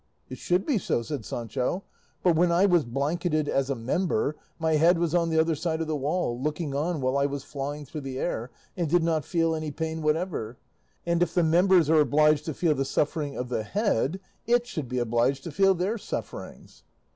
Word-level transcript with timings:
"It 0.29 0.39
should 0.39 0.65
be 0.65 0.79
so," 0.79 1.03
said 1.03 1.25
Sancho; 1.25 1.83
"but 2.23 2.35
when 2.35 2.51
I 2.51 2.65
was 2.65 2.85
blanketed 2.85 3.47
as 3.47 3.69
a 3.69 3.75
member, 3.75 4.35
my 4.57 4.77
head 4.77 4.97
was 4.97 5.13
on 5.13 5.29
the 5.29 5.39
other 5.39 5.53
side 5.53 5.79
of 5.79 5.85
the 5.85 5.95
wall, 5.95 6.41
looking 6.41 6.73
on 6.73 7.01
while 7.01 7.19
I 7.19 7.27
was 7.27 7.43
flying 7.43 7.85
through 7.85 8.01
the 8.01 8.17
air, 8.17 8.49
and 8.75 8.89
did 8.89 9.03
not 9.03 9.25
feel 9.25 9.53
any 9.53 9.69
pain 9.69 10.01
whatever; 10.01 10.57
and 11.05 11.21
if 11.21 11.35
the 11.35 11.43
members 11.43 11.87
are 11.87 11.99
obliged 11.99 12.45
to 12.45 12.55
feel 12.55 12.73
the 12.73 12.83
suffering 12.83 13.37
of 13.37 13.49
the 13.49 13.61
head, 13.61 14.19
it 14.47 14.65
should 14.65 14.89
be 14.89 14.97
obliged 14.97 15.43
to 15.43 15.51
feel 15.51 15.75
their 15.75 15.99
sufferings." 15.99 16.81